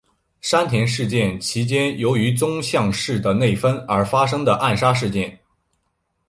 [0.39, 5.39] 山田事件其间由于宗像氏的内纷而发生的暗杀事件。